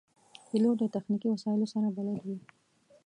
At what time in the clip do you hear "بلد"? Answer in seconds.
1.95-2.17